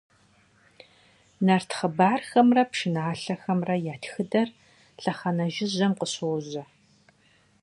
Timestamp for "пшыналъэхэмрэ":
2.71-3.75